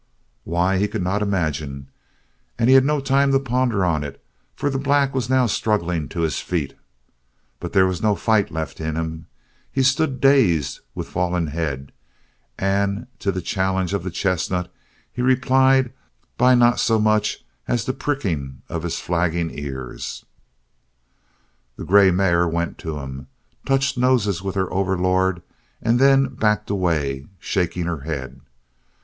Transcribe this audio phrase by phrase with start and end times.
[0.45, 1.89] Why, he could not imagine,
[2.57, 4.19] and he had no time to ponder on it,
[4.55, 6.73] for the black was now struggling to his feet.
[7.59, 9.27] But there was no fight left in him.
[9.71, 11.91] He stood dazed, with fallen head,
[12.57, 14.73] and to the challenge of the chestnut
[15.11, 15.93] he replied
[16.35, 20.25] by not so much as the pricking of his flagging ears.
[21.75, 23.27] The grey mare went to him,
[23.67, 25.43] touched noses with her overlord,
[25.79, 28.41] and then backed away, shaking her head.